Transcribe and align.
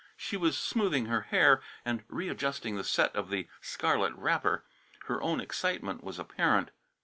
She 0.17 0.35
was 0.35 0.57
smoothing 0.57 1.05
her 1.05 1.21
hair 1.21 1.61
and 1.85 2.03
readjusting 2.07 2.75
the 2.75 2.83
set 2.83 3.15
of 3.15 3.29
the 3.29 3.47
scarlet 3.61 4.15
wrapper. 4.15 4.63
Her 5.05 5.21
own 5.21 5.39
excitement 5.39 6.03
was 6.03 6.17
apparent. 6.17 6.71